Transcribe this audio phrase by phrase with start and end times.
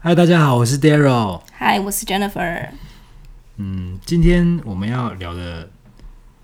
[0.00, 1.42] 嗨，大家好，我是 Daryl。
[1.52, 2.68] 嗨，我是 Jennifer。
[3.56, 5.68] 嗯，今天我们要聊的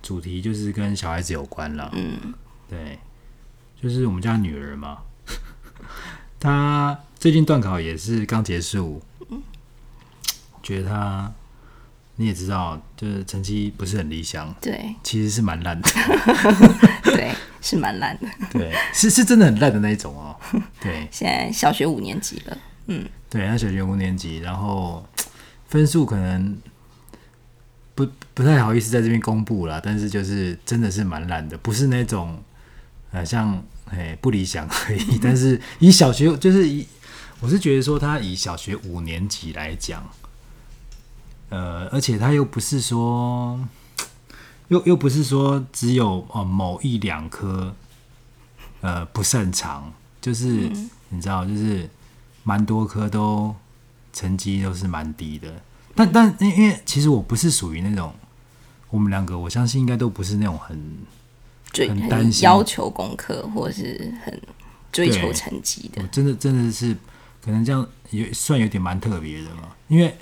[0.02, 1.88] 主题就是跟小孩子有关了。
[1.94, 2.34] 嗯，
[2.68, 2.98] 对，
[3.80, 4.98] 就是我们家女儿嘛，
[6.40, 9.00] 她最近段考也是刚结束。
[9.30, 9.40] 嗯，
[10.60, 11.32] 觉得她
[12.16, 14.52] 你也知道，就是成绩不是很理想。
[14.60, 15.88] 对，其实是蛮烂的。
[17.14, 17.32] 对，
[17.62, 18.26] 是蛮烂的。
[18.50, 20.36] 对，是是真的很烂的那一种哦。
[20.80, 22.58] 对，现在小学五年级了。
[22.86, 25.08] 嗯，对，他小学五年级，然后
[25.68, 26.58] 分数可能
[27.94, 32.42] 不不太好意思在这边公布了，但是就是真的是蛮烂的，不是那种
[33.10, 36.86] 呃像哎不理想而已， 但是以小学就是以
[37.40, 40.06] 我是觉得说他以小学五年级来讲，
[41.48, 43.58] 呃，而且他又不是说
[44.68, 47.74] 又又不是说只有呃某一两科
[48.82, 51.88] 呃不擅长，就是、嗯、你知道就是。
[52.44, 53.54] 蛮多科都
[54.12, 55.52] 成绩都是蛮低的，
[55.94, 58.14] 但但因因为其实我不是属于那种，
[58.90, 60.98] 我们两个我相信应该都不是那种很
[61.72, 64.40] 追很担心要求功课或是很
[64.92, 66.00] 追求成绩的。
[66.00, 66.96] 我真的真的是
[67.44, 70.16] 可能这样也算有点蛮特别的嘛，因为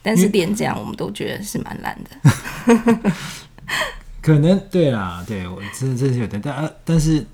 [0.00, 3.12] 但是连这样我们都觉得是蛮烂的。
[4.22, 7.26] 可能对啦，对我真的真是有点，但啊，但是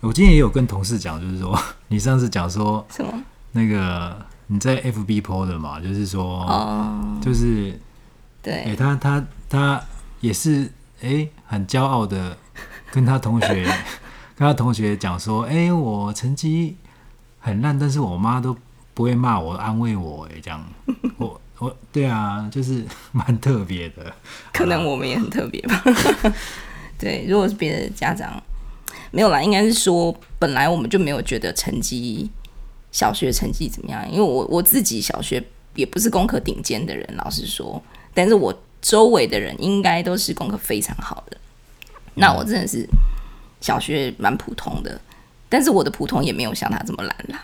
[0.00, 3.24] 我今天也有跟同事讲，就是说 你上次讲说什么？
[3.56, 7.78] 那个你在 FB PO 的嘛，就是说，oh, 就是
[8.42, 9.80] 对，哎、欸，他他他
[10.20, 10.64] 也是
[11.00, 12.36] 哎、欸，很骄傲的
[12.90, 13.64] 跟他同学
[14.34, 16.76] 跟他同学讲说，哎、欸，我成绩
[17.38, 18.56] 很烂，但是我妈都
[18.92, 20.60] 不会骂我，安慰我，哎，这样，
[21.16, 24.12] 我我对啊，就是 蛮特别的，
[24.52, 25.80] 可能我们也很特别吧。
[26.98, 28.42] 对，如果是别的家长
[29.12, 32.28] 没有啦，应该是说本来我们就没有觉得成绩。
[32.94, 34.08] 小学成绩怎么样？
[34.08, 35.42] 因为我我自己小学
[35.74, 37.82] 也不是功课顶尖的人，老实说，
[38.14, 41.36] 但是我周围的人应该都是功课非常好的。
[42.14, 42.88] 那我真的是
[43.60, 45.00] 小学蛮普通的，
[45.48, 47.42] 但是我的普通也没有像他这么烂啦。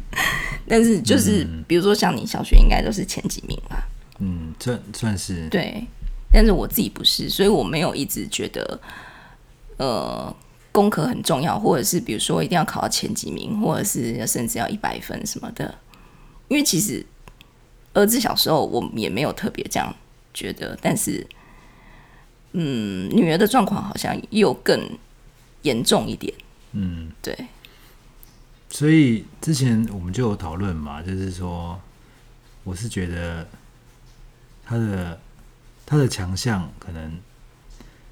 [0.66, 3.86] 但是就是比如说像你小学应该都是前几名吧？
[4.18, 5.86] 嗯，算算是对，
[6.32, 8.80] 但是我自己不是，所以我没有一直觉得
[9.76, 10.34] 呃。
[10.72, 15.74] 功课很重要，或者是比如说一定要考到前几名，或者是甚至要一百分什么的。
[16.48, 17.04] 因为其实
[17.92, 19.94] 儿子小时候我也没有特别这样
[20.34, 21.26] 觉得，但是
[22.52, 24.98] 嗯，女儿的状况好像又更
[25.62, 26.32] 严重一点。
[26.72, 27.36] 嗯，对。
[28.68, 31.80] 所以之前我们就有讨论嘛，就是说，
[32.62, 33.46] 我是觉得
[34.64, 35.20] 他的
[35.84, 37.18] 他的强项可能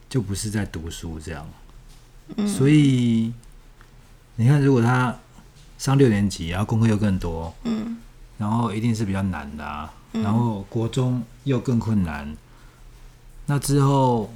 [0.09, 1.49] 就不是在读书这样。
[2.47, 3.33] 所以
[4.37, 5.17] 你看，如果他
[5.79, 7.97] 上六年级，然后功课又更多，嗯，
[8.37, 9.93] 然后一定是比较难的啊。
[10.13, 12.37] 然后国中又更困难，
[13.47, 14.33] 那之后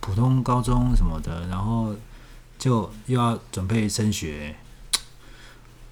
[0.00, 1.94] 普通高中什么的，然后
[2.58, 4.54] 就又要准备升学。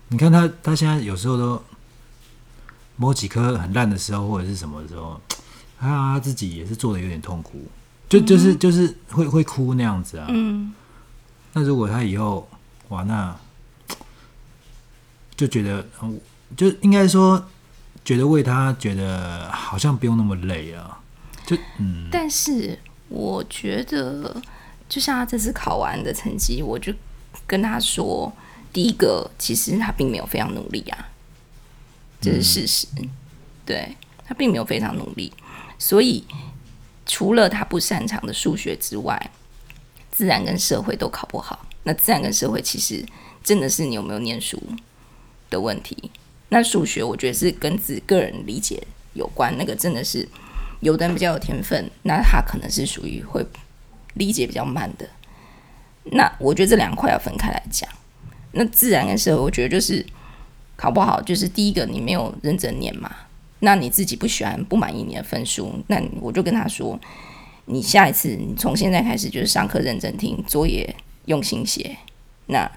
[0.09, 1.63] 你看他，他现在有时候都
[2.97, 5.21] 某几科很烂的时候，或者是什么的时候，
[5.79, 7.67] 他自己也是做的有点痛苦，
[8.09, 10.73] 就就是就是会会哭那样子啊，嗯。
[11.53, 12.49] 那如果他以后
[12.91, 13.37] 哇，那
[15.37, 15.85] 就觉得，
[16.57, 17.49] 就应该说，
[18.05, 21.01] 觉得为他觉得好像不用那么累啊。
[21.47, 22.79] 就嗯，但是
[23.09, 24.41] 我觉得，
[24.89, 26.93] 就像他这次考完的成绩，我就
[27.47, 28.33] 跟他说，
[28.73, 31.09] 第一个，其实他并没有非常努力啊，
[32.21, 32.87] 这是事实。
[32.99, 33.09] 嗯、
[33.67, 35.33] 对，他并没有非常努力，
[35.79, 36.25] 所以
[37.07, 39.31] 除了他不擅长的数学之外。
[40.21, 43.03] 自然跟社会都考不好，那自然跟社会其实
[43.43, 44.63] 真的是你有没有念书
[45.49, 46.11] 的问题。
[46.51, 50.29] 那数学我觉得是跟自个人理解有关，那个真的是
[50.81, 53.43] 有的人比较有天分，那他可能是属于会
[54.13, 55.09] 理解比较慢的。
[56.13, 57.89] 那我觉得这两块要分开来讲。
[58.53, 60.05] 那自然跟社会，我觉得就是
[60.77, 63.11] 考不好，就是第一个你没有认真念嘛，
[63.61, 67.01] 那你自己不喜欢不满意你的分数，那我就跟他说。
[67.73, 70.93] 你下一次，你从现在开始就是上课认真听，作业
[71.27, 71.97] 用心写。
[72.47, 72.69] 那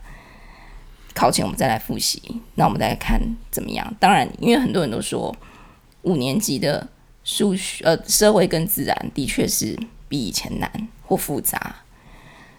[1.16, 2.22] 考前我们再来复习，
[2.56, 3.20] 那我们再来看
[3.50, 3.92] 怎么样？
[4.00, 5.36] 当然，因为很多人都说
[6.04, 6.88] 五年级的
[7.24, 9.76] 数学、呃，社会跟自然的确是
[10.08, 11.78] 比以前难或复杂，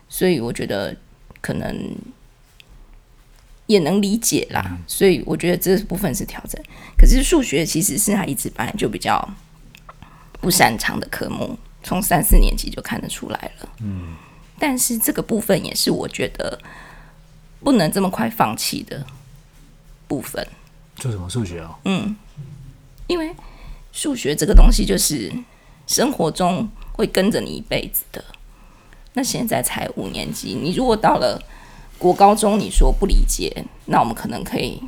[0.08, 0.96] 所以我觉得
[1.40, 1.94] 可能
[3.66, 4.76] 也能理解啦。
[4.88, 6.60] 所以我觉得这部分是调整。
[6.98, 9.28] 可是数学其实是他一直本来就比较
[10.40, 11.56] 不擅长的科目。
[11.84, 14.16] 从三四年级就看得出来了，嗯，
[14.58, 16.58] 但是这个部分也是我觉得
[17.60, 19.06] 不能这么快放弃的
[20.08, 20.44] 部分。
[20.96, 21.76] 做什么数学哦？
[21.84, 22.16] 嗯，
[23.06, 23.32] 因为
[23.92, 25.32] 数学这个东西就是
[25.86, 28.24] 生活中会跟着你一辈子的。
[29.12, 31.40] 那现在才五年级，你如果到了
[31.98, 34.82] 国高中，你说不理解，那我们可能可以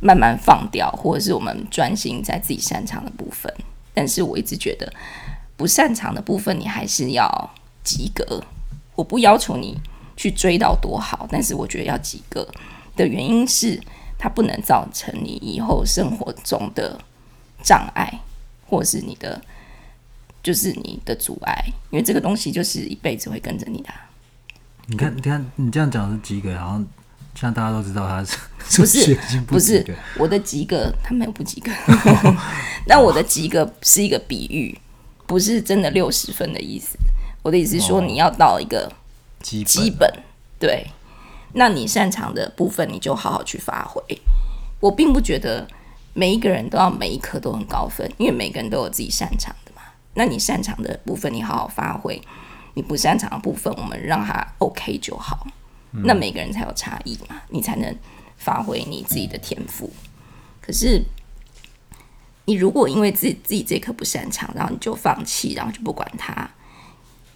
[0.00, 3.52] 慢慢放掉，或者是我们专心在自己擅长的部分。
[3.92, 4.92] 但是我一直觉得，
[5.56, 7.50] 不擅长的部分你还是要
[7.82, 8.42] 及格。
[8.94, 9.78] 我不要求你
[10.16, 12.46] 去追到多好，但是我觉得要及格
[12.94, 13.80] 的原因是，
[14.18, 16.98] 它不能造成你以后生活中的
[17.62, 18.20] 障碍，
[18.66, 19.40] 或是你的。
[20.42, 21.52] 就是你的阻碍，
[21.90, 23.88] 因为这个东西就是一辈子会跟着你的。
[24.86, 26.86] 你看，你看，你这样讲是及格，好像
[27.34, 28.36] 像大家都知道他是
[28.78, 29.14] 不是
[29.48, 31.72] 不是我的及格，他没有不及格。
[32.86, 34.80] 那我的及格是一个比喻，
[35.26, 36.96] 不是真的六十分的意思。
[37.42, 38.90] 我的意思是说，你要到一个
[39.40, 40.12] 基基本
[40.58, 40.86] 对，
[41.52, 44.02] 那你擅长的部分，你就好好去发挥。
[44.80, 45.66] 我并不觉得
[46.12, 49.82] 每一个人都要每一科都很高分，因为每个人都有自己擅长的嘛。
[50.14, 52.20] 那你擅长的部分，你好好发挥；
[52.74, 55.46] 你不擅长的部分，我们让它 OK 就好。
[55.92, 56.02] 嗯。
[56.04, 57.94] 那每个人才有差异嘛，你才能
[58.36, 59.90] 发挥你自己的天赋。
[60.60, 61.02] 可是，
[62.46, 66.50] 你如果因为自己自己这科不擅长，然后你就放弃，然后就不管它，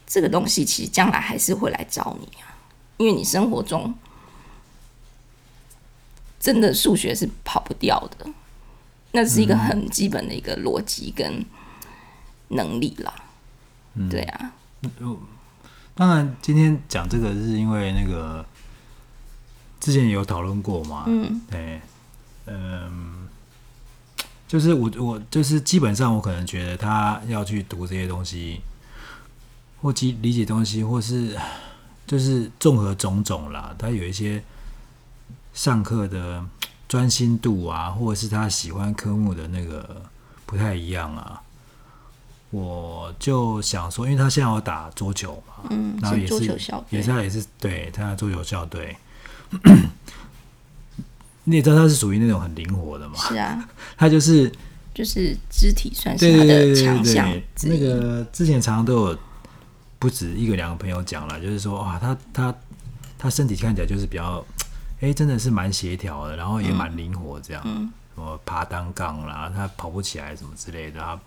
[0.06, 2.56] 这个东西其实将来还是会来找你啊。
[2.96, 3.94] 因为你生活中
[6.40, 8.26] 真的数学是跑不掉的，
[9.12, 11.44] 那是一个很基本的一个逻辑跟。
[12.52, 13.14] 能力啦，
[13.94, 14.52] 嗯，对啊。
[15.94, 18.44] 当然，今天讲这个是因为那个
[19.78, 21.80] 之前有讨论过嘛，嗯，对，
[22.46, 23.28] 嗯，
[24.50, 28.60] 就是我我就是基本上我可能觉得他要去读这些东西，
[29.80, 31.38] 或理理解东西，或是
[32.04, 34.42] 就是综合种种啦，他有一些
[35.54, 36.44] 上课的
[36.88, 40.02] 专心度啊，或者是他喜欢科目的那个
[40.46, 41.40] 不太一样啊。
[42.50, 48.96] 我就想说，因为他现在要打桌球嘛，嗯，然后也是，是也是他也是对他桌球校队。
[51.50, 53.68] 你也知道他是属于那种很灵活的嘛，是啊，
[53.98, 54.50] 他就是
[54.94, 57.28] 就是肢体算是他的强项。
[57.64, 59.18] 那个之前常常都有
[59.98, 62.54] 不止一个两个朋友讲了，就是说哇，他他
[63.18, 64.44] 他身体看起来就是比较，
[65.00, 71.20] 哎、欸，真的是蛮协调的，然后也蛮灵活这样，嗯，什么爬单杠啦，他跑不起来什么之类的。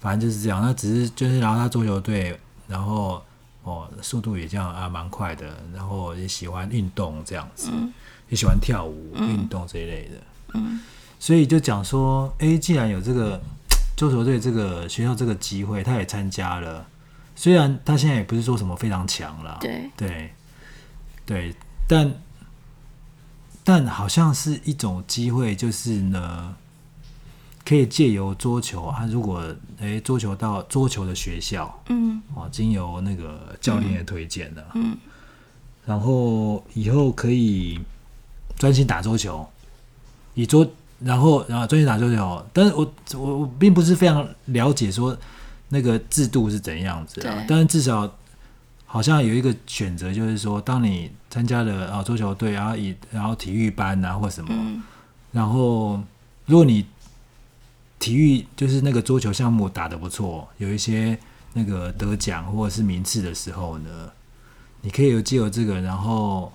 [0.00, 2.38] 反正就是这样，他只是就是，然后他足球队，
[2.68, 3.22] 然后
[3.62, 7.92] 哦，速度也这样啊，蛮快的，然后也喜欢运动这样子，嗯、
[8.28, 10.22] 也喜欢跳舞、运、嗯、动这一类的，
[10.54, 10.80] 嗯，
[11.18, 13.40] 所以就讲说，哎，既然有这个
[13.96, 16.86] 桌球队这个学校这个机会，他也参加了，
[17.34, 19.90] 虽然他现在也不是说什么非常强了，对。
[19.96, 20.30] 对。
[21.24, 21.54] 对，
[21.88, 22.12] 但
[23.64, 26.54] 但好像是一种机会，就是呢。
[27.68, 29.40] 可以借由桌球啊，如果
[29.80, 34.96] 诶、欸、桌球到桌球的学校，嗯，哦，经由那个教练的推荐的，嗯，
[35.84, 37.80] 然后以后可以
[38.58, 39.46] 专心打桌球，
[40.34, 40.66] 以桌，
[41.00, 42.46] 然后然后专心打桌球。
[42.52, 45.16] 但是我我我并不是非常了解说
[45.68, 48.10] 那个制度是怎样子啊，但是至少
[48.86, 54.82] 好像有一个选择，就是说，当你参加了啊桌球队，然后以然后体育班啊或什么，嗯、
[55.32, 56.00] 然后
[56.46, 56.86] 如果你
[57.98, 61.18] 体育就是那个桌球项目打得不错，有一些
[61.54, 64.10] 那个得奖或者是名次的时候呢，
[64.82, 66.52] 你可以有借由这个，然后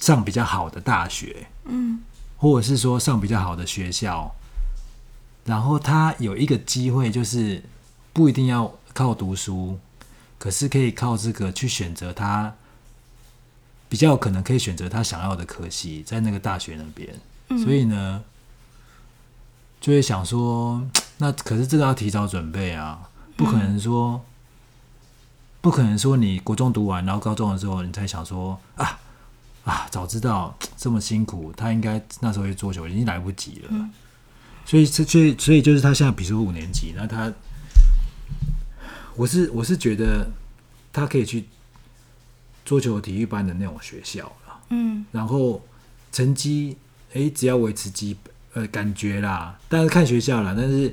[0.00, 2.00] 上比较好的大学，嗯，
[2.36, 4.34] 或者是说上比较好的学校，
[5.44, 7.62] 然后他有一个机会，就是
[8.12, 9.78] 不一定要靠读书，
[10.38, 12.52] 可是可以靠这个去选择他
[13.88, 17.14] 比较可能可以选择他想要的科系，在那个大学那边，
[17.50, 18.24] 嗯，所以呢。
[19.82, 24.20] 就会想说，那可是这个要提早准备啊，不可能说，嗯、
[25.62, 28.98] 不可能说你国中读完，然后高中的时候你才想说啊
[29.64, 33.68] 啊，早知道这么辛苦，他应该那时候去桌球，已经来不及了。
[33.70, 33.90] 嗯、
[34.64, 37.32] 所以，所以，所以就是他现在比如说五年级，那他，
[39.16, 40.30] 我是我是觉得
[40.92, 41.44] 他可以去
[42.64, 45.62] 桌球体育班的那种学校了，嗯，然后
[46.10, 46.76] 成绩
[47.14, 48.30] 哎，只要维持基本。
[48.52, 50.92] 呃，感觉啦，但是看学校啦，但是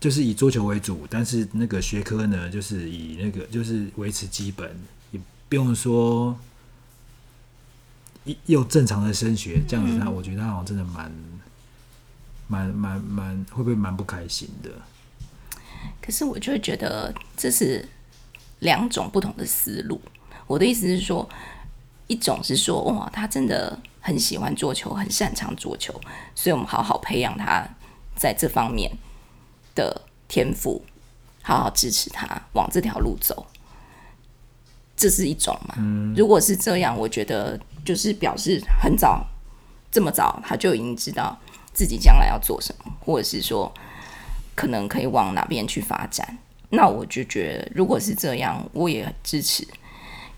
[0.00, 4.74] 就是以桌球为主，但是那个学科呢，就是以那个就是维持基本，
[5.10, 6.34] 也不用说
[8.46, 11.12] 又正常的升学这样子，他我觉得他好像真的蛮
[12.48, 14.70] 蛮蛮蛮会不会蛮不开心的？
[16.00, 17.88] 可是我就会觉得这是
[18.60, 20.00] 两种不同的思路。
[20.46, 21.28] 我的意思是说，
[22.06, 23.78] 一种是说，哇，他真的。
[24.04, 25.92] 很喜欢桌球，很擅长桌球，
[26.34, 27.64] 所以我们好好培养他
[28.16, 28.90] 在这方面
[29.76, 30.84] 的天赋，
[31.40, 33.46] 好好支持他往这条路走。
[35.02, 35.74] 这是一种嘛？
[36.16, 39.26] 如果是这样，我觉得就是表示很早，
[39.90, 41.36] 这么早他就已经知道
[41.72, 43.74] 自己将来要做什么，或者是说
[44.54, 46.38] 可能可以往哪边去发展。
[46.70, 49.66] 那我就觉得，如果是这样，我也支持。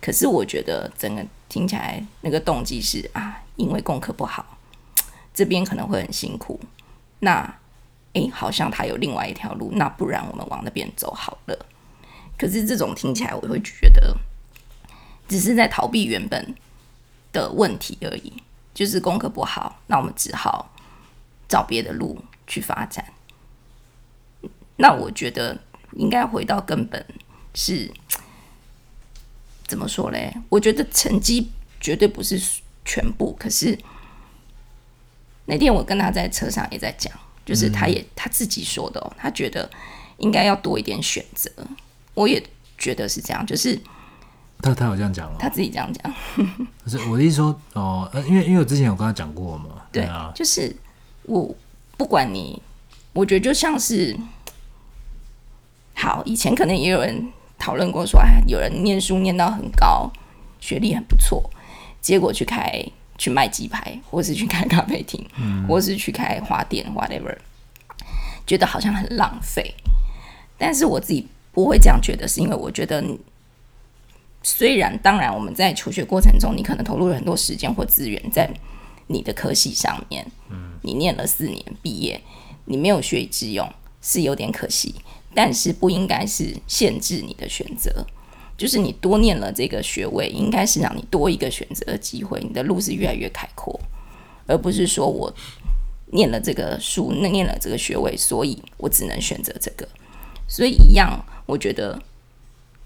[0.00, 4.56] 可是我觉得整个听起来那个动机是啊，因为功课不好，
[5.34, 6.58] 这边可能会很辛苦。
[7.20, 7.54] 那
[8.14, 11.66] 诶，好像他有另外一条路，那不然我们往那边走好了。
[12.38, 14.16] 可是这种听起来，我会觉得。
[15.26, 16.54] 只是在逃避原本
[17.32, 18.32] 的问题而已，
[18.74, 20.70] 就是功课不好，那我们只好
[21.48, 23.04] 找别的路去发展。
[24.76, 25.58] 那我觉得
[25.92, 27.04] 应该回到根本
[27.54, 27.90] 是
[29.66, 30.36] 怎么说嘞？
[30.50, 31.50] 我觉得成绩
[31.80, 32.38] 绝对不是
[32.84, 33.78] 全部，可是
[35.46, 37.12] 那天我跟他在车上也在讲，
[37.46, 39.70] 就是他也他自己说的，他觉得
[40.18, 41.50] 应该要多一点选择。
[42.12, 42.40] 我也
[42.76, 43.80] 觉得是这样，就是。
[44.64, 45.36] 他他有这样讲吗？
[45.38, 46.14] 他自己这样讲。
[46.82, 49.66] 不是我的意思说哦，因为因为我之前有跟他讲过嘛。
[49.92, 50.74] 对啊，就是
[51.24, 51.54] 我
[51.98, 52.60] 不管你，
[53.12, 54.16] 我觉得就像是
[55.94, 60.10] 好，以前可能也有人讨论过说，哎，有人念书念到很高，
[60.60, 61.50] 学历很不错，
[62.00, 62.82] 结果去开
[63.18, 67.36] 去卖鸡排，或是去开咖啡厅，嗯，或是去开花店，whatever，
[68.46, 69.74] 觉得好像很浪费。
[70.56, 73.04] 但是我自己不会这样觉得，是因为我觉得。
[74.46, 78.48] 虽然，当然，我们在求学过程中，你可能投入了很多时间或资源在
[79.06, 80.24] 你的科系上面。
[80.50, 82.20] 嗯，你念了四年毕业，
[82.66, 83.66] 你没有学以致用，
[84.02, 84.94] 是有点可惜。
[85.34, 88.06] 但是不应该是限制你的选择，
[88.58, 93.80] 就是你多念了这个学位，应该是让你多一个选择的机会，你的路是越来越开阔，
[94.46, 95.34] 而不是说我
[96.12, 99.88] 念了这个书，那念了这个学位，所以我只能选择这个。
[100.46, 101.98] 所以一样，我觉得。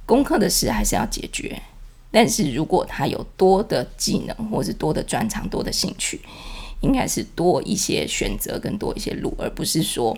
[0.08, 1.60] 功课的事还是要解决，
[2.10, 6.18] 但是如果他有多的技能，或是多的专长、多的兴趣，
[6.80, 10.16] 应该是多一些选择，跟多一些路，而不是说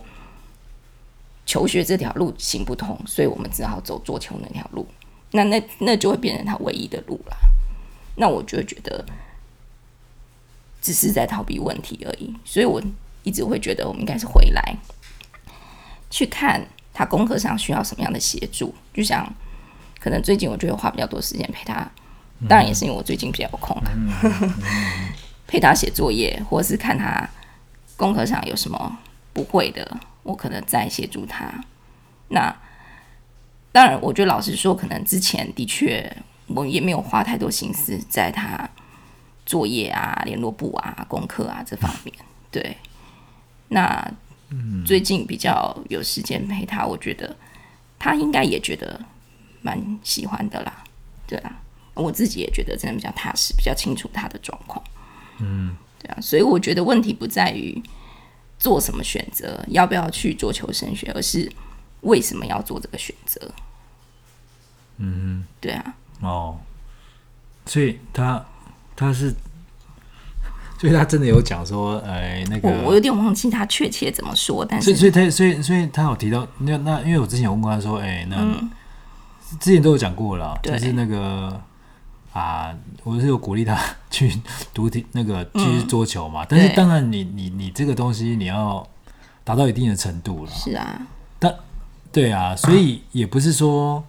[1.45, 4.87] 求学这条路行不通，所以我们只好走桌球那条路。
[5.33, 7.37] 那那那就会变成他唯一的路了。
[8.15, 9.05] 那我就会觉得
[10.81, 12.33] 只是在逃避问题而已。
[12.45, 12.81] 所以我
[13.25, 14.77] 一直会觉得，我们应该是回来
[16.11, 19.29] 去看他功课上需要什么样的协助，就像。
[20.01, 21.87] 可能最近我就会花比较多时间陪他，
[22.49, 23.91] 当然也是因为我最近比较有空了，
[25.47, 27.29] 陪他写作业，或是看他
[27.99, 28.99] 功课上有什么
[29.35, 31.53] 不会的，我可能再协助他。
[32.29, 32.57] 那
[33.73, 36.11] 当然，我觉得老实说，可能之前的确
[36.47, 38.67] 我也没有花太多心思在他
[39.45, 42.15] 作业啊、联络簿啊、功课啊这方面。
[42.51, 42.75] 对，
[43.69, 44.11] 那
[44.87, 47.37] 最近比较有时间陪他，我觉得
[47.99, 48.99] 他应该也觉得。
[49.63, 50.73] 蛮喜欢的啦，
[51.27, 51.61] 对啊，
[51.95, 54.83] 我自己也觉得真的比较踏实，比较清楚他的状况，
[55.39, 57.83] 嗯，对啊，所以我觉得问题不在于
[58.59, 61.51] 做什么选择，要不要去做求生学，而是
[62.01, 63.53] 为什么要做这个选择，
[64.97, 66.57] 嗯，对啊，哦，
[67.67, 68.45] 所以他
[68.97, 69.35] 他是，
[70.81, 78.37] 所以他真的有讲说，哎，那个我，我有点忘记他确切怎么说，但是所以所以他所以所以他有提到那那，因为我之前有问过他说，哎，那。
[78.39, 78.71] 嗯
[79.59, 81.61] 之前都有讲过了，就是那个
[82.33, 83.77] 啊，我是有鼓励他
[84.11, 84.33] 去
[84.73, 86.45] 读那个去桌球嘛。
[86.45, 88.87] 嗯、但是当然你，你你你这个东西你要
[89.43, 90.51] 达到一定的程度了。
[90.53, 91.01] 是啊，
[91.41, 91.53] 但
[92.13, 94.05] 对啊，所以也不是说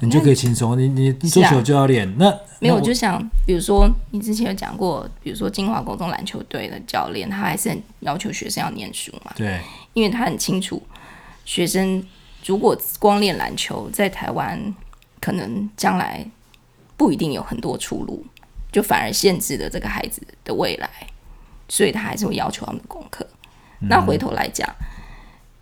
[0.00, 2.08] 你就可以轻松，你你桌球就要练。
[2.08, 9.32] 啊、那没有，我就想比如说你之前有讲过，比如说金华高中篮球队的教练，他还是很要求学生要念书嘛。
[9.36, 9.60] 对，
[9.92, 10.82] 因为他很清楚
[11.44, 12.04] 学生。
[12.44, 14.74] 如果光练篮球，在台湾
[15.20, 16.26] 可能将来
[16.96, 18.24] 不一定有很多出路，
[18.72, 20.88] 就反而限制了这个孩子的未来，
[21.68, 23.26] 所以他还是会要求他们的功课。
[23.80, 24.68] 嗯、那回头来讲，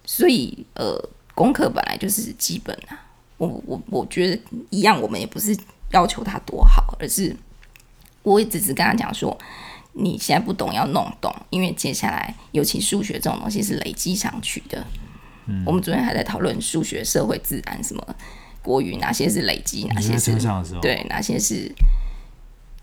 [0.05, 0.97] 所以呃，
[1.35, 3.07] 功课本来就是基本啊。
[3.37, 5.57] 我我我觉得一样，我们也不是
[5.93, 7.35] 要求他多好，而是
[8.23, 9.37] 我也只是跟他讲说，
[9.93, 14.85] 你现在不懂要弄懂，因为接下来尤其数学这种东西是累积上去的。
[15.49, 18.17] 嗯、我们昨天还在讨论数学、社会、自然什么
[18.63, 20.39] 国语，哪些是累积，哪些是
[20.81, 21.73] 对，哪些是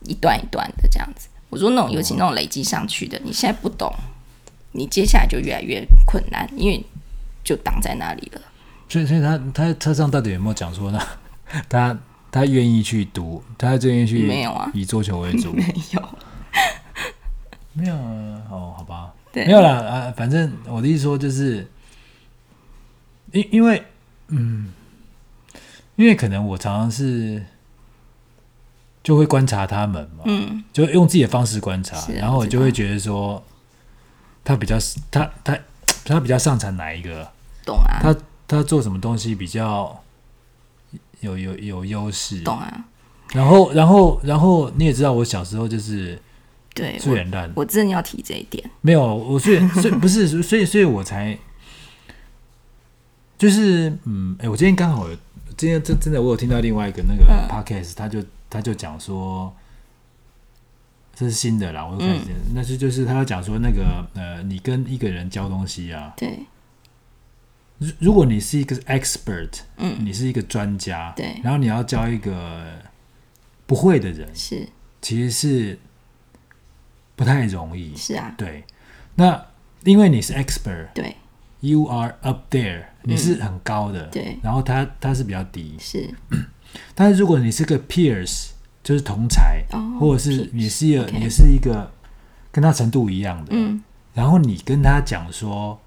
[0.03, 1.29] 一段一段的这样子。
[1.49, 3.93] 我说那种尤其那种累积上去的，你现在不懂，
[4.71, 6.83] 你接下来就越来越困难，因为
[7.43, 8.41] 就挡在那里了。
[8.89, 10.99] 所以，所以他他车上到底有没有讲说呢？
[11.69, 11.97] 他
[12.31, 14.69] 他愿意去读，他愿意去没有啊？
[14.73, 16.01] 以桌球为主， 没有。
[17.77, 21.67] 没有啊，哦，好吧，对，没有啦啊，反正我的意思说就是，
[23.35, 23.83] 因因为
[24.29, 24.71] 嗯，
[25.97, 27.45] 因为可能我常常是
[29.03, 33.43] 就会观察他们嘛，嗯，就用自己的方式观察，然后我就会觉得说，
[34.43, 34.77] 他比较
[35.11, 35.59] 他他
[36.05, 37.29] 他比较擅长哪一个，
[37.65, 38.15] 懂啊，他
[38.47, 40.01] 他做什么东西比较
[41.19, 42.85] 有有有优势，懂啊，
[43.33, 46.17] 然后然后然后你也知道，我小时候就是
[46.73, 51.37] 对，睡很烂，我真的要提这一点，没有我所以所以不是，所以所以我才
[53.45, 55.15] 就是嗯，哎，我今天刚好有
[55.55, 59.55] 今天真真的我有听到另外一个那个 podcast，、嗯、他就他就讲说
[61.13, 66.39] 这是新的啦，我就开始、嗯、那是就是他要讲说那个呃，你跟一个人教东西啊，对，
[67.77, 72.65] 如如果你是一个 expert，嗯，你是一个专家，对，然后你要教一个
[73.67, 74.67] 不会的人，是。
[75.03, 75.77] 其实是
[77.15, 78.63] 不太容易，是啊，对，
[79.13, 79.45] 那
[79.83, 81.15] 因为你是 expert，对。
[81.61, 86.09] You are up there，你是很高的，嗯、对，然后他他是比较低，是。
[86.93, 88.47] 但是如果你是个 peers，
[88.83, 91.89] 就是同才，哦、或者是你是一个你是一个
[92.51, 93.81] 跟他程度一样的，嗯，
[94.13, 95.79] 然后你跟他讲说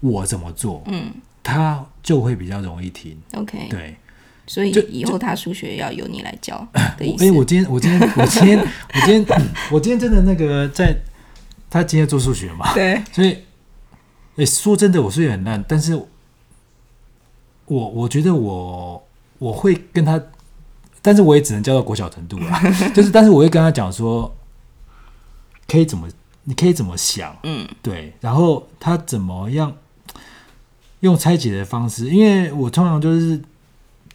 [0.00, 1.12] 我怎么做，嗯，
[1.42, 3.96] 他就会比较容易听，OK，对，
[4.46, 6.66] 所以以后他数学要由你来教
[6.98, 7.24] 的意思。
[7.24, 8.58] 哎，我今天我今天我今天
[8.94, 9.26] 我今天
[9.70, 10.96] 我今天真的那个在，
[11.70, 13.38] 他今天做数学嘛，对， 所以。
[14.34, 15.94] 哎，说真的，我数学很烂，但是
[17.66, 19.02] 我我觉得我
[19.38, 20.20] 我会跟他，
[21.00, 22.46] 但是我也只能教到国小程度了。
[22.94, 24.34] 就是，但是我会跟他讲说，
[25.66, 26.08] 可以怎么，
[26.44, 29.74] 你可以怎么想，嗯，对，然后他怎么样
[31.00, 33.40] 用拆解的方式，因为我通常就是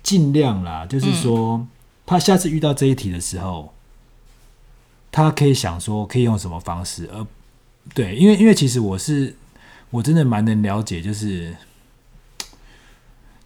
[0.04, 1.66] 尽量啦，就是说，
[2.06, 3.74] 他下次遇到这一题的时候，
[5.12, 7.25] 他可以想说可以用什么方式，而
[7.94, 9.36] 对，因为因为其实我是。
[9.89, 11.56] 我真的蛮能了解，就是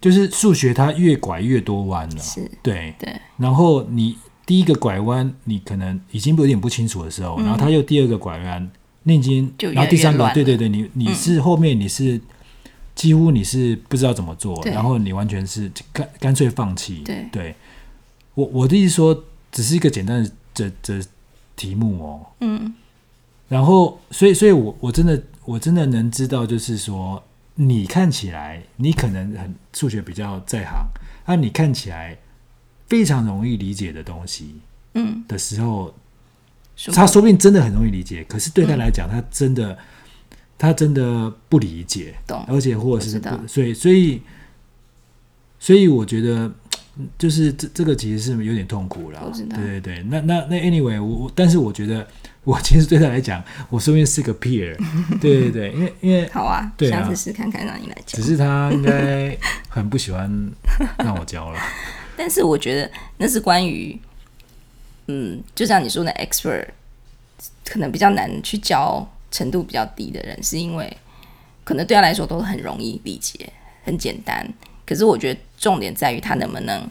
[0.01, 2.51] 就是数学它越拐越多弯了，是。
[2.61, 2.93] 对。
[2.99, 3.15] 对。
[3.37, 8.69] 然后你第一个拐弯，你可能已经有点不清楚的时候，嗯、然后他又第二个拐弯，
[9.03, 12.21] 你已经，就然后第三个，对对对，你你是后面你是、嗯、
[12.95, 17.03] 几乎你是不知道怎么做，然后你完全是干干脆放弃。
[17.05, 17.55] 对，对。
[18.33, 20.99] 我我的意思说，只是一个简单的这这
[21.55, 22.73] 题目哦，嗯。
[23.47, 27.21] 然后，所以，所以我我真的我真的能知道，就是说，
[27.55, 30.87] 你看起来你可能很数学比较在行，
[31.25, 32.17] 那你看起来
[32.87, 34.55] 非常容易理解的东西，
[34.93, 35.93] 嗯，的时候，
[36.93, 39.77] 他说不定真的很容易理解，可是对他来讲，他真的
[40.57, 44.21] 他真的不理解，懂，而且或者是不，所以，所以，
[45.59, 46.51] 所以我觉得。
[47.17, 50.03] 就是这这个其实是有点痛苦了，对对对。
[50.03, 52.05] 那那那 anyway，我我但是我觉得
[52.43, 54.75] 我其实对他来讲，我说不定是个 peer，
[55.21, 58.17] 对对对，因为因为好啊，对啊，下次试看看让你来教。
[58.17, 59.35] 只是他应该
[59.69, 60.29] 很不喜欢
[60.97, 61.59] 让我教了。
[62.17, 63.97] 但是我觉得那是关于，
[65.07, 66.67] 嗯，就像你说的 expert，
[67.65, 70.95] 可能比较难去教程度比较低的人，是因为
[71.63, 73.51] 可能对他来说都很容易理解，
[73.85, 74.45] 很简单。
[74.91, 76.85] 可是我觉得重点在于他能不能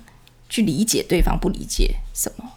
[0.48, 2.50] 去理解对方不理解什么。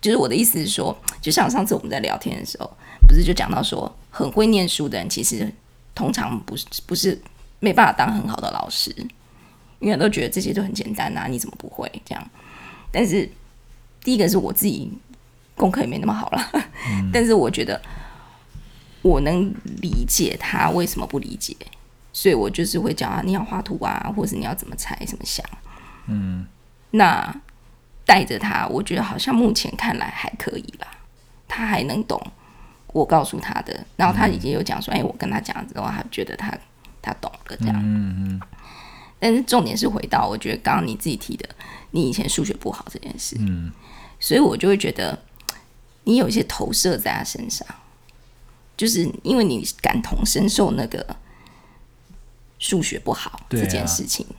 [0.00, 2.70] 就是我的意思是说，就像上次我们在聊天的时候，
[3.06, 5.52] 不是就讲到说，很会念书的人其实
[5.94, 7.20] 通常不是不是
[7.60, 8.90] 没办法当很好的老师，
[9.80, 12.30] 因为都觉得这些都很简单啊，你怎么不会这样？
[12.90, 13.30] 但是
[14.02, 14.90] 第一个是我自己
[15.56, 16.50] 功课也没那么好了，
[16.88, 17.78] 嗯、 但是我觉得
[19.02, 21.54] 我能理解他为什么不理解。
[22.18, 25.46] 所以我就是会教他，你要画图啊，或者是你要怎么猜、怎么想。
[26.08, 26.44] 嗯，
[26.90, 27.32] 那
[28.04, 30.88] 带着他，我觉得好像目前看来还可以吧。
[31.46, 32.20] 他还能懂
[32.88, 36.52] 我告诉他的，然后他已经有讲说：“哎、嗯欸，我跟他讲之后，他觉得他
[37.00, 37.76] 他懂了。”这样。
[37.76, 38.40] 嗯嗯。
[39.20, 41.48] 但是重点是回到，我觉得刚刚你自己提的，
[41.92, 43.36] 你以前数学不好这件事。
[43.38, 43.70] 嗯。
[44.18, 45.16] 所以我就会觉得，
[46.02, 47.64] 你有一些投射在他身上，
[48.76, 51.14] 就是因为你感同身受那个。
[52.58, 54.34] 数学不好这件事情，啊，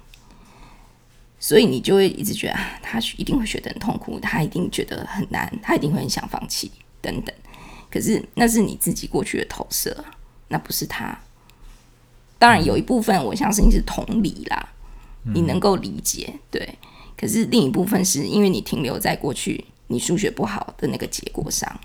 [1.39, 6.69] 所以你就会一直觉得他一定会学得很痛苦，他一定觉得很难，他一定会很想放弃
[7.01, 7.33] 等等。
[7.89, 10.03] 可是那是你自己过去的投射，
[10.49, 11.17] 那不是他。
[12.37, 14.69] 当然有一部分我相信是同理啦，
[15.23, 16.77] 嗯、你能够理解对。
[17.17, 21.79] 可是另一部分是因为你停留在过去你数学不好的那个结果上。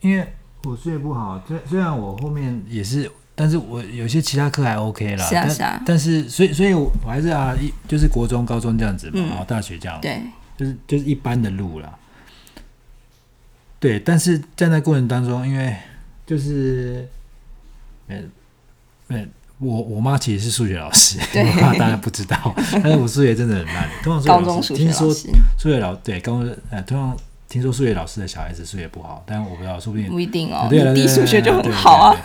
[0.00, 3.10] 因为我数学不好，虽虽然我后面也是。
[3.34, 10.20] 但是我有些其他课还 OK 啦，是啊是啊，但，但是所以所以我还是啊，一就是国中、高中这样子嘛，然后、嗯、大学这样，对，
[10.56, 11.92] 就是就是一般的路啦。
[13.80, 15.76] 对，但是在那过程当中，因为
[16.24, 17.06] 就是，
[18.08, 18.30] 嗯
[19.08, 23.90] 嗯，我我妈其实是数学老师， 我怕大家不知道，但是我数学真的很烂。
[24.02, 27.14] 通常高中数学老师数学老对高中呃，通常
[27.48, 30.66] 听说数学老师的小孩子数学不好，但我不知道，说不定不一定哦。
[30.70, 32.16] 对，你数学就很好啊。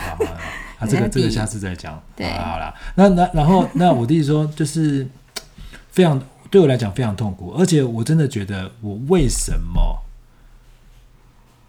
[0.80, 2.02] 啊，这个这个下次再讲。
[2.15, 5.06] 对，好啦，那那然后那我弟弟说，就是
[5.92, 10.02] 非常对我来讲非常痛苦，而且我真的觉得我为什么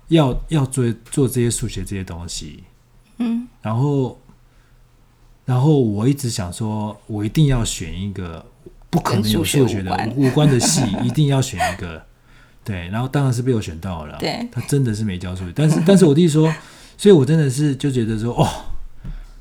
[0.08, 2.62] 要要做做这些数学这些东西？
[3.18, 4.18] 嗯，然后
[5.44, 8.46] 然后我一直想说，我一定要选一个
[8.88, 12.06] 不可能有数学的无关的系， 一定要选一个。
[12.62, 14.16] 对，然后当然是被我选到了。
[14.20, 16.54] 对，他真的是没教数学，但是但是我弟弟说，
[16.96, 18.48] 所以我真的是就觉得说，哦。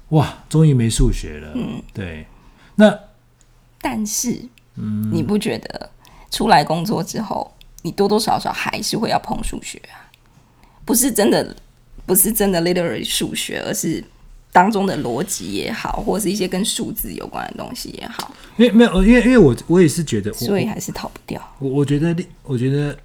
[0.10, 1.52] 哇，终于没数学了。
[1.56, 2.26] 嗯，对。
[2.76, 2.98] 那
[3.82, 4.41] 但是，
[4.76, 5.91] 嗯，你不觉得
[6.32, 10.10] 出来工作之后，你多多少少还是会要碰数学啊？
[10.84, 11.56] 不是真的，
[12.06, 14.04] 不是真的 literary 数学，而是
[14.52, 18.34] 当中的逻辑也好，或是一些跟数字有关的东西也好。
[18.58, 21.39] 因为没有，因为因为我我也是觉得，所以还是逃不掉。
[21.60, 22.98] 我我觉得，我觉得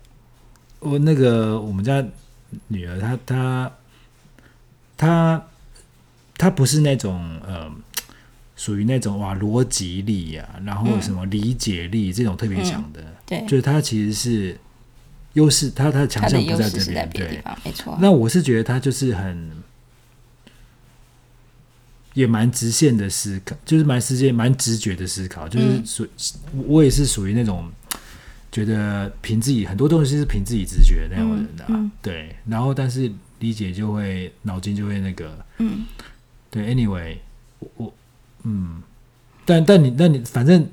[0.78, 2.02] 我那个我们家
[2.68, 3.72] 女儿，她她
[4.96, 5.44] 她。
[6.36, 7.70] 他不是那种呃，
[8.56, 14.58] 属于那种哇逻辑力呀、啊，然后什么理解力、嗯、这种特别强的，嗯、对，就是他其实是
[15.34, 17.96] 优势，他他的强项不在这边，对，没错。
[18.00, 19.50] 那我是觉得他就是很
[22.14, 26.04] 也蛮直线的思考，就是蛮直接、蛮直觉的思考，就是属、
[26.52, 27.70] 嗯、我也是属于那种
[28.52, 32.36] 觉得凭自己很多东西是凭自己直觉的那种人的、啊嗯嗯，对。
[32.46, 35.84] 然后但是理解就会脑筋就会那个，嗯。
[36.54, 37.16] 对，anyway，
[37.58, 37.92] 我，我
[38.44, 38.80] 嗯，
[39.44, 40.64] 但但你那你反正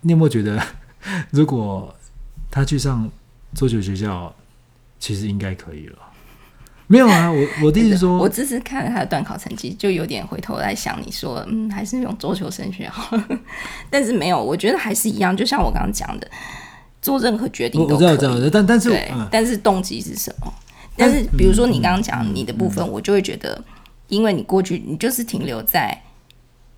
[0.00, 0.60] 你有没有觉得，
[1.30, 1.94] 如果
[2.50, 3.08] 他去上
[3.54, 4.34] 桌球学校，
[4.98, 5.98] 其实应该可以了？
[6.88, 13.16] 没有啊，我我的意思说，我只是看了他的段考成绩，就有点回头来想，你说嗯，还是用桌球升学好。
[13.88, 16.28] 但是没有，我觉得还是一样，就像我刚刚讲的，
[17.00, 20.52] 做任何决定都可以，我知道，知道，但但是对、嗯，但是动机是什么？
[20.96, 23.62] 但是比如说你刚刚讲你的部分，我就会觉得。
[24.08, 26.02] 因为你过去你就是停留在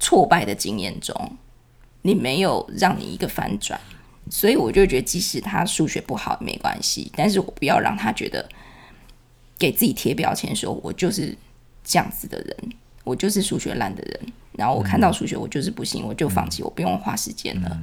[0.00, 1.36] 挫败的经验中，
[2.02, 3.78] 你没有让你一个反转，
[4.28, 8.48] 所以我就觉得，即使他数学不好没关系，但是我不要让他觉得
[9.58, 11.36] 给自己贴标签，说我就是
[11.84, 12.56] 这样子的人，
[13.04, 17.80] 我就是数学烂的人，然后我看到数学我就是不行，我就放弃，我不用花时间了。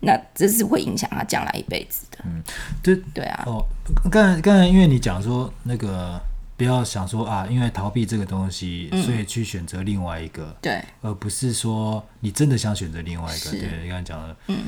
[0.00, 2.18] 那这是会影响他将来一辈子的。
[2.26, 2.42] 嗯，
[2.82, 3.44] 对对啊。
[3.46, 3.64] 哦，
[4.10, 6.20] 刚才刚才因为你讲说那个。
[6.56, 13.50] 不要想说啊，因为逃避这个东西，嗯、所以去选择另外一个，对，而不是说你真的想选择另外一个。
[13.50, 14.58] 对，你刚才讲的，嗯，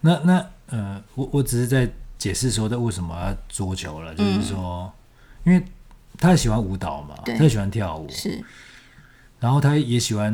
[0.00, 4.92] 那那呃，我我只是在解释说他为什么要桌球了，就是说，
[5.44, 5.64] 嗯、因为
[6.16, 8.40] 他喜欢舞蹈嘛，他喜欢跳舞，是，
[9.40, 10.32] 然后他也喜欢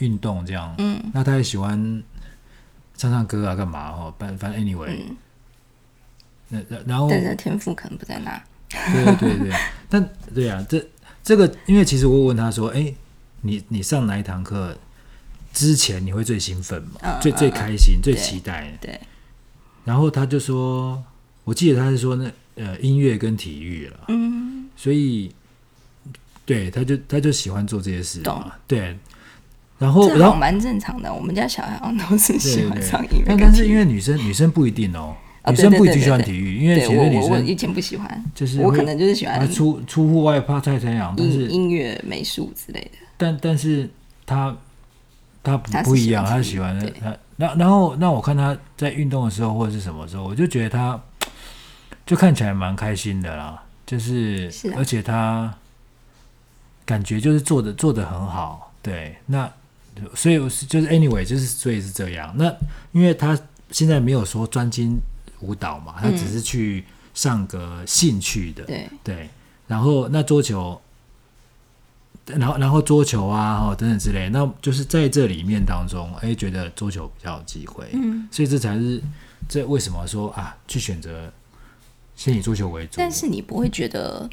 [0.00, 2.02] 运动这样，嗯，那他也喜欢
[2.94, 4.14] 唱唱歌啊，干嘛哦？
[4.18, 5.00] 反反正 anyway，
[6.48, 8.42] 那、嗯、然后但是天赋可能不在那。
[8.70, 9.52] 对对对，
[9.90, 10.82] 但对啊，这
[11.22, 12.94] 这个，因为其实我问他说：“哎，
[13.42, 14.78] 你你上哪一堂课
[15.52, 16.92] 之前你会最兴奋嘛？
[17.02, 18.98] 嗯、最最开心、嗯、最期待？”对。
[19.84, 21.02] 然后他就说
[21.44, 24.68] ：“我记得他是说那呃音乐跟体育了。”嗯。
[24.76, 25.34] 所以，
[26.46, 28.52] 对，他就他就喜欢做这些事嘛。
[28.66, 28.96] 对。
[29.78, 33.24] 然后然后蛮正常的，我们家小孩都是喜欢上音乐。
[33.26, 35.16] 但但是因为女生女生不一定哦。
[35.50, 42.98] 女生不一定喜欢体育，因为其实女生我以前不喜欢，就是我可能就是喜欢出出户外怕晒太阳，但是音乐、美术之类的。
[43.16, 43.88] 但但是
[44.24, 44.56] 他
[45.42, 51.00] 他不不一样，他喜欢他那然后那我看他在运动的时候或者是什么时候，我就觉得他
[52.06, 55.54] 就看起来蛮开心的啦，就是而且他
[56.84, 59.50] 感觉就是做的做的很好，对，那
[60.14, 60.36] 所以
[60.66, 62.34] 就是 anyway 就是所以是这样。
[62.36, 62.54] 那
[62.92, 63.38] 因为他
[63.70, 64.98] 现在没有说专精。
[65.40, 69.30] 舞蹈嘛，他只是去上个兴趣的，嗯、对对。
[69.66, 70.80] 然后那桌球，
[72.26, 79.00] 然后然后桌球啊，哦等等之类，那就是在这里面当中，哎，觉得桌球比较有机会，嗯，所以这才是
[79.48, 81.32] 这为什么说啊，去选择
[82.16, 82.94] 先以桌球为主。
[82.96, 84.28] 但是你不会觉得，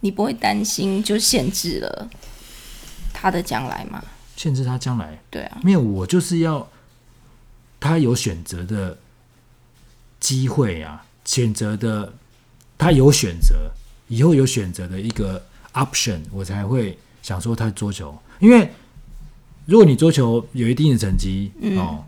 [0.00, 2.08] 你不会担心就限制了
[3.12, 4.02] 他的将来吗？
[4.36, 5.20] 限制他将来？
[5.30, 6.66] 对啊，没有，我就是要
[7.78, 8.98] 他有选择的。
[10.20, 12.12] 机会啊，选择的，
[12.76, 13.70] 他有选择，
[14.08, 18.16] 以后有选择的一个 option，我才会想说他桌球。
[18.40, 18.70] 因为
[19.66, 22.04] 如果你桌球有一定的成绩、嗯、哦，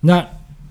[0.00, 0.26] 那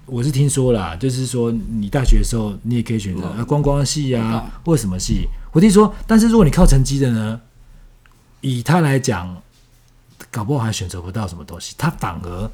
[0.06, 5.28] 我是听说啦，就是说你大学的时候你也可以选择、嗯、观光系啊，或者什么系。
[5.52, 7.42] 我听说，但是如果你靠成绩的呢，
[8.42, 9.42] 以他来讲，
[10.30, 12.52] 搞不好还选择不到什么东西，他反而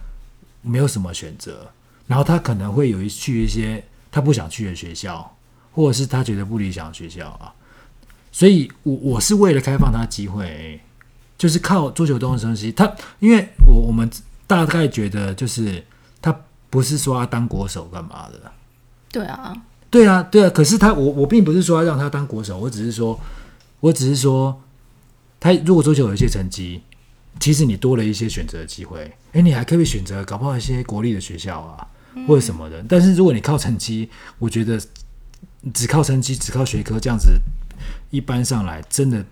[0.61, 1.71] 没有什么选择，
[2.11, 5.35] 然后他可能会有一去一些他不想去的学校，
[5.71, 7.55] 或者是他觉得不理想的学校啊。
[8.31, 10.79] 所以我我是为了开放他机会，
[11.37, 14.09] 就是靠桌球这种东西，他因为我我们
[14.45, 15.81] 大概觉得就是
[16.21, 16.35] 他。
[16.71, 18.49] 不是说要当国手干嘛的？
[19.11, 19.53] 对啊，
[19.89, 20.49] 对啊，对啊。
[20.49, 23.19] 可是他，我我并不是说要让他当国手，我只是说，
[23.81, 24.57] 我只是说，
[25.37, 26.81] 他如果桌球有一些成绩，
[27.41, 29.11] 其实你多了一些选择的机会。
[29.33, 31.85] 哎，你还可以选择搞不好一些国立的学校啊，
[32.27, 32.81] 或者什么的。
[32.81, 34.79] 嗯、但是如果你靠成绩，我觉得
[35.73, 37.39] 只靠成绩，只靠学科这样子
[38.09, 39.25] 一般上来，真的，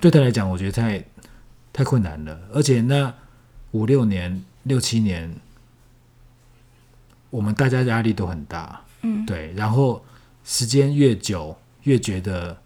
[0.00, 1.04] 对他来讲，我觉得太
[1.72, 2.40] 太困难了。
[2.52, 3.14] 而且那
[3.72, 5.34] 五六年、六七年。
[7.30, 10.04] 我们大家压力都很大，嗯，对，然后
[10.42, 12.60] 时间越久，越觉得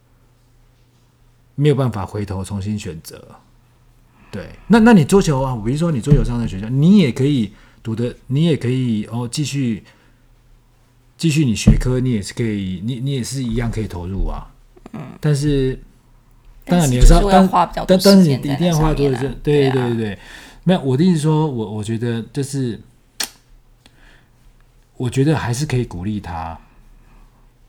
[1.55, 3.23] 没有办法回头重新选择，
[4.31, 4.49] 对。
[4.69, 7.53] 那那你桌球啊，比如说你桌球上的学校，你也可以
[7.85, 9.85] 读的，你也可以哦，继续
[11.17, 14.51] 继续你学科，你也是可以，你你也是一样可以投入啊，
[14.93, 15.01] 嗯。
[15.21, 15.79] 但是
[16.65, 19.39] 当然你要要，但但但是你一定要花多少时间？
[19.45, 20.19] 对对对对，
[20.65, 22.81] 没有，我的意思说，我我觉得就是。
[24.97, 26.57] 我觉得还是可以鼓励他，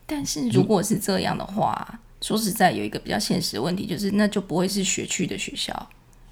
[0.06, 5.88] 但是如果是这样的话，说实在有一个比较现实的问题，就是那就不会是学区的学校，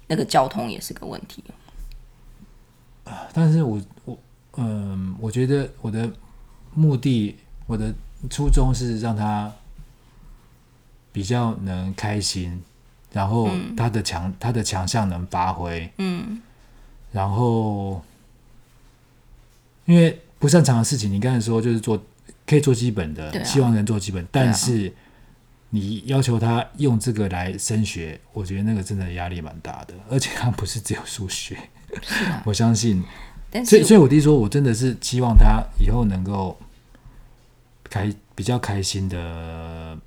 [0.07, 1.43] 那个交通也是个问题。
[3.33, 4.19] 但是我我
[4.57, 6.11] 嗯，我觉得我的
[6.73, 7.35] 目的，
[7.67, 7.93] 我的
[8.29, 9.51] 初衷是让他
[11.11, 12.61] 比较能开心，
[13.11, 16.41] 然后他的强、嗯、他的强项能发挥，嗯，
[17.11, 18.03] 然后
[19.85, 20.21] 因为。
[20.37, 21.99] 不擅长的事情，你刚才说就是做
[22.45, 24.23] 可以做基本的，啊、希望能做基本。
[24.29, 24.93] 但是
[25.71, 29.95] 你要求他用这个来升学，我觉得那个真的压力蛮大的。
[30.07, 31.57] 而且他不是只有数学，
[32.29, 33.03] 啊、我相信。
[33.65, 36.57] 所以，所以我弟说，我真的是希望他以后能够
[37.83, 39.97] 开比较开心的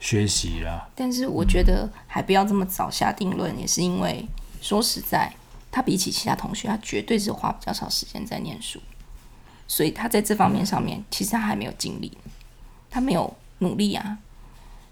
[0.00, 0.88] 学习啦。
[0.96, 4.26] 但是我觉得还不要这么早下定论，也是因为
[4.60, 5.32] 说实在，
[5.70, 8.80] 他比起其他同学，他绝对是花比较少时间在念书。
[9.68, 12.10] 所以他在这方面上面，其实他还没有尽力，
[12.90, 14.18] 他没有努力啊。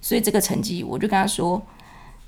[0.00, 1.60] 所以这个成绩，我就跟他说：“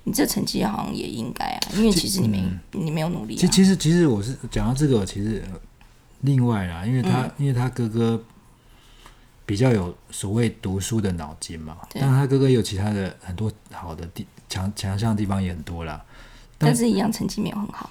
[0.09, 5.43] 你这成绩好像也应该啊，因为其实你没、嗯、你没有努力、啊。”其其实其实我是讲到这个，其实
[6.21, 8.23] 另外啦，因为他、嗯、因为他哥哥
[9.45, 16.01] 比较有所谓读书的脑筋嘛，但他哥哥有其他的很多好的地强强项的地方也很多啦，
[16.57, 17.91] 但，但是一样成绩没有很好，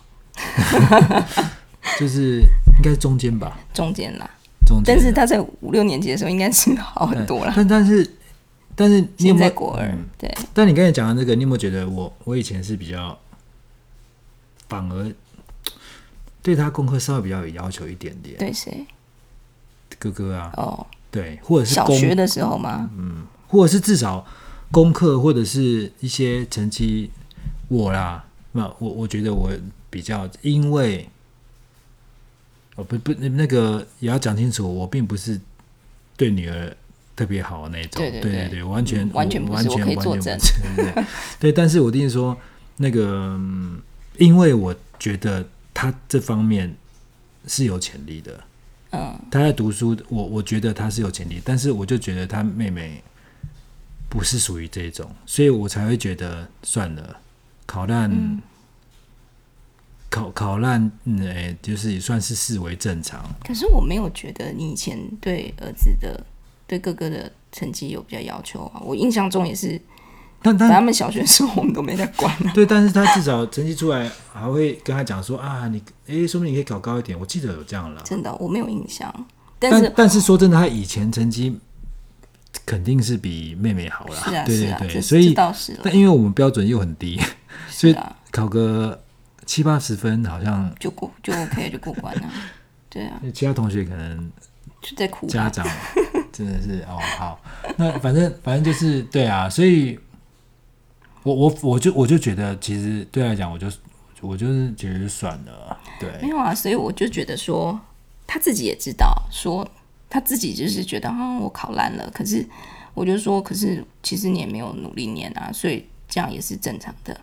[2.00, 2.40] 就是
[2.78, 4.30] 应该是中间吧，中间啦。
[4.84, 7.54] 但是他在五六年级的时候应该是好很多了。
[7.56, 8.10] 但但是
[8.76, 9.80] 但是你有没有国
[10.18, 10.32] 对。
[10.54, 13.18] 但你刚才讲的那个，你有没有觉得我我以前是比较
[14.68, 15.14] 反而
[16.42, 18.38] 对他功课稍微比较有要求一点点？
[18.38, 18.86] 对谁？
[19.98, 20.52] 哥哥啊。
[20.58, 20.86] 哦。
[21.10, 22.90] 对，或者是小学的时候吗？
[22.98, 24.26] 嗯，或者是至少
[24.72, 27.10] 功课或者是一些成绩，
[27.70, 29.50] 我啦，那我我觉得我
[29.90, 31.08] 比较因为。
[32.78, 35.40] 哦不不，那个也要讲清楚，我并不是
[36.18, 36.76] 对女儿
[37.16, 40.38] 特别好的那种，对对对，完全、嗯、完全完全完全
[40.76, 41.06] 对
[41.40, 41.52] 对。
[41.52, 42.36] 但是我一定说，
[42.78, 43.40] 那个，
[44.18, 46.76] 因为我觉得他这方面
[47.48, 48.44] 是有潜力的，
[48.92, 53.02] 嗯，他在读书，我我觉得他是有潜力，但是我就觉得他妹妹
[54.10, 57.18] 不是属于这种，所以我才会觉得算了，
[57.66, 58.12] 考烂。
[58.12, 58.42] 嗯
[60.08, 63.22] 考考烂，嗯，哎，就是也算是视为正常。
[63.46, 66.24] 可是我没有觉得你以前对儿子的、
[66.68, 68.82] 对哥哥的成绩有比较要求啊。
[68.84, 69.80] 我印象中也是，
[70.42, 72.52] 但但他们小学的时候我们都没在管啊。
[72.56, 77.20] 对，但是他至少成绩出来，还会跟他讲说啊，你哎，说不定你可以考高一点。
[77.20, 78.02] 我记得有这样了。
[78.04, 79.14] 真的，我没有印象。
[79.60, 81.60] 但是但，但是说真的，他以前成绩
[82.66, 84.16] 肯定是比妹妹好啦。
[84.26, 85.36] 是啊，对对对，是啊，所以。
[85.84, 87.20] 但因为我们标准又很低，
[87.70, 87.96] 所以
[88.32, 89.02] 考个。
[89.48, 92.28] 七八十分好像就过就 OK 就过关了，
[92.90, 93.22] 对啊。
[93.32, 94.32] 其他同学可能
[94.82, 95.28] 就在哭。
[95.28, 95.64] 家长
[96.36, 97.40] 真的是哦好，
[97.78, 99.98] 那反正反正就是对啊，所以
[101.24, 103.72] 我我我就我就觉得其实对来讲，我就
[104.20, 106.10] 我就是觉得算了，对。
[106.22, 107.80] 没有啊，所以我就觉得说
[108.28, 109.66] 他自己也知道，说
[110.10, 112.12] 他自己就是觉得啊，我考烂了。
[112.14, 112.46] 可是
[112.94, 117.18] 我就说，可是其实你也没有努力念啊，所以这样也是正常的。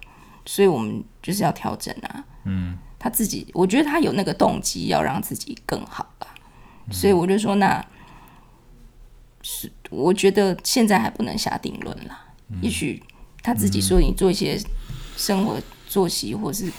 [0.46, 6.26] 所以我们就是要调整啊，嗯，他自己，我觉得他有那个动机要让自己更好吧，
[6.90, 7.84] 所以我就说，那
[9.42, 12.24] 是我觉得现在还不能下定论啦。
[12.48, 13.02] 嗯、也许
[13.42, 14.58] 他自己说，你做一些
[15.16, 16.72] 生活作息或是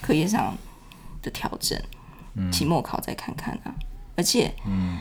[0.00, 0.56] 课业上
[1.22, 1.78] 的调整，
[2.52, 3.74] 期、嗯、末考再看看啊。
[4.16, 4.98] 而且，嗯，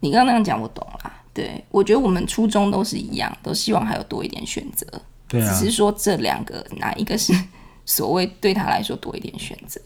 [0.00, 1.22] 你刚刚那样讲我懂啦。
[1.32, 4.86] 对，我觉得我们初衷都是一样，都希望还有多一点选择。
[5.28, 7.32] 对啊，只是说这两个哪一个是
[7.86, 9.80] 所谓对他来说多一点选择？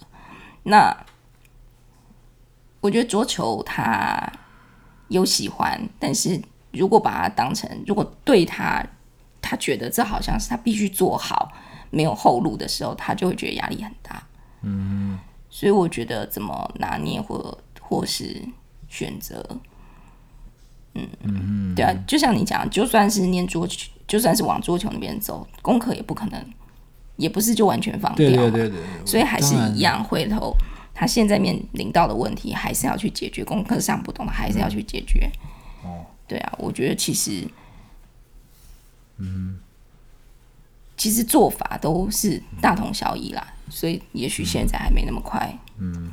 [0.63, 0.97] 那
[2.81, 4.33] 我觉得桌球他
[5.09, 6.41] 有喜欢，但是
[6.75, 8.85] 如果把它当成，如果对他
[9.41, 11.53] 他觉得这好像是他必须做好，
[11.91, 14.23] 没有后路的时候，他就会觉得压力很大。
[14.63, 18.43] 嗯，所以我觉得怎么拿捏或或是
[18.89, 19.45] 选择。
[20.95, 26.41] 嗯嗯，对啊，就像你讲，就算是念桌球，就算是往桌球那边走，功课也不可能，
[27.17, 28.29] 也不是就完全放掉。
[28.29, 30.55] 对对对对，所以还是一样，回头
[30.95, 33.45] 他现在面临到的问题，还是要去解决。
[33.45, 35.29] 功课上不懂的，还是要去解决。
[35.83, 37.47] 哦，对啊，我觉得其实，
[39.19, 39.59] 嗯，
[40.97, 46.13] 其实做法都是大同小异啦，所以也许现在还没那么快，嗯，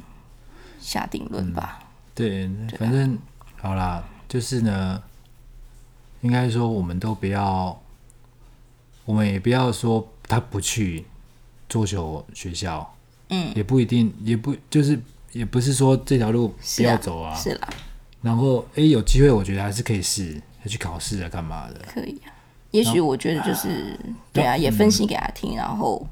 [0.80, 1.80] 下定论吧。
[2.13, 3.17] 对，反正
[3.58, 4.04] 好啦。
[4.28, 5.04] 就是呢，
[6.21, 7.82] 应该说，我们都不要，
[9.04, 11.06] 我们也不要说他不去
[11.67, 12.95] 桌球学校，
[13.28, 14.97] 嗯，也不一定，也不就是，
[15.34, 17.67] 也不是说这条路不要走啊，是啦。
[18.21, 21.81] 然后，哎，有机会，我觉得还是可以试，要去考试啊，干嘛的？
[21.91, 22.29] 可以啊。
[22.71, 23.99] 也许我觉得就是，
[24.31, 26.05] 对啊，也分析给他听，然后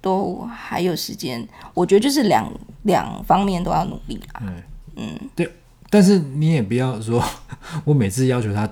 [0.00, 1.46] 都还有时间。
[1.72, 4.42] 我觉得就是两两方面都要努力啊。
[4.44, 4.62] 嗯
[4.96, 5.50] 嗯，对。
[5.90, 7.24] 但是你也不要说，
[7.84, 8.68] 我每次要求他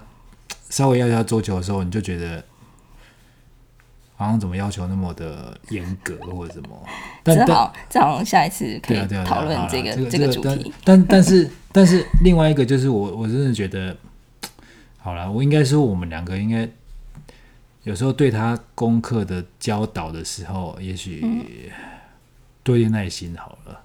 [0.69, 2.45] 稍微要求他做球的时候，你就觉得
[4.23, 6.69] 好像怎么要求那么的严格或者什么。
[7.25, 10.73] 但正好，正好下一次可以讨论这个这个主题。
[10.85, 13.97] 但但是 但是另外一个就是我我真的觉得，
[14.99, 16.69] 好了，我应该说我们两个应该
[17.83, 21.71] 有时候对他功课的教导的时候，也许
[22.63, 23.81] 多一点耐心好了。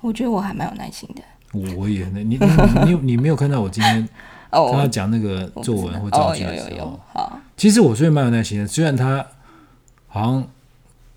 [0.00, 1.22] 我觉得我还蛮有耐心的。
[1.52, 2.38] 我我也你你
[2.84, 4.08] 你你没有看到我今天
[4.50, 6.98] 跟他讲那个作文或造句的时候，
[7.56, 9.26] 其实我虽然蛮有耐心的，虽然他
[10.10, 10.46] 好像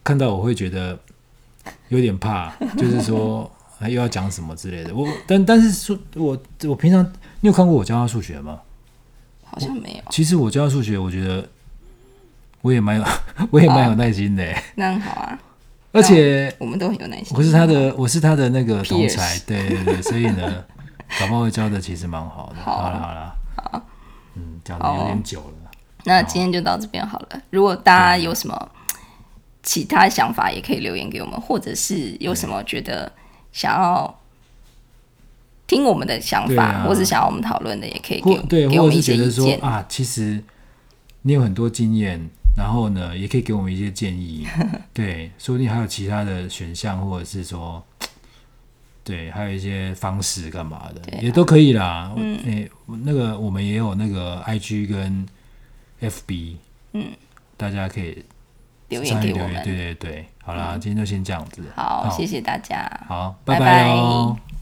[0.03, 0.97] 看到我会觉得
[1.89, 3.51] 有点怕， 就是说
[3.81, 4.95] 又要讲什么之类的。
[4.95, 7.03] 我但但是说，我我平常
[7.41, 8.59] 你有看过我教他数学吗？
[9.43, 10.11] 好像没有。
[10.11, 11.45] 其实我教他数学，我觉得
[12.61, 13.03] 我也蛮有
[13.51, 14.45] 我也蛮有耐心的。
[14.75, 15.39] 那很好啊。
[15.91, 17.37] 而且我们都很有耐心。
[17.37, 20.65] 我是他的，我是他的那个同才，对对对，所以呢，
[21.19, 22.61] 搞不好教的其实蛮好的。
[22.63, 23.81] 好了好了，好，
[24.35, 25.71] 嗯，讲的有点久了。
[26.05, 27.27] 那今天就到这边好了。
[27.51, 28.71] 如果大家有什么
[29.63, 33.11] 其他想法，也可以留言给我们，或者是有什么觉得
[33.51, 34.19] 想要
[35.65, 39.83] 听我们的想法，或是想要我们讨论的，也可以给对，给我们一些意见啊。
[39.89, 40.43] 其实
[41.23, 42.29] 你有很多经验。
[42.55, 44.45] 然后呢，也可以给我们一些建议，
[44.93, 47.83] 对，说不定还有其他的选项，或者是说，
[49.03, 52.13] 对，还有一些方式干嘛的，啊、也都可以啦。
[52.85, 55.25] 那个我们也有那个 I G 跟
[55.99, 56.57] F B，
[56.91, 57.07] 嗯，
[57.57, 58.23] 大家可以
[58.89, 59.63] 留言给我们。
[59.63, 61.63] 对对对，好啦，嗯、今天就先这样子。
[61.75, 62.89] 好，好谢谢大家。
[63.07, 64.35] 好，拜拜哦。
[64.35, 64.52] 拜拜。